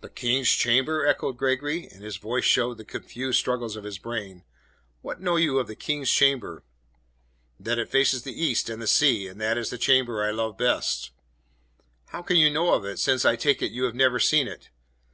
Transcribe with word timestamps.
"The 0.00 0.08
King's 0.08 0.48
chamber?" 0.48 1.04
echoed 1.06 1.36
Gregory, 1.36 1.86
and 1.88 2.02
his 2.02 2.16
face 2.16 2.44
showed 2.46 2.78
the 2.78 2.84
confused 2.86 3.38
struggles 3.38 3.76
of 3.76 3.84
his 3.84 3.98
brain. 3.98 4.42
"What 5.02 5.20
know 5.20 5.36
you 5.36 5.58
of 5.58 5.66
the 5.66 5.76
King's 5.76 6.10
chamber?" 6.10 6.62
"That 7.60 7.78
it 7.78 7.90
faces 7.90 8.22
the 8.22 8.32
east 8.42 8.70
and 8.70 8.80
the 8.80 8.86
sea, 8.86 9.28
and 9.28 9.38
that 9.42 9.58
it 9.58 9.60
is 9.60 9.68
the 9.68 9.76
chamber 9.76 10.24
I 10.24 10.30
love 10.30 10.56
best." 10.56 11.10
"What 12.10 12.22
can 12.22 12.36
you 12.36 12.48
know 12.48 12.72
of 12.72 12.86
it 12.86 12.98
since, 12.98 13.26
I 13.26 13.36
take 13.36 13.60
it, 13.60 13.70
you 13.70 13.84
have 13.84 13.94
never 13.94 14.18
seen 14.18 14.48
it!" 14.48 14.70